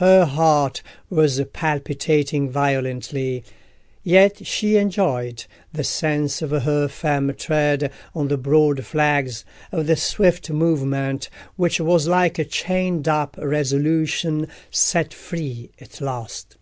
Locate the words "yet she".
4.02-4.76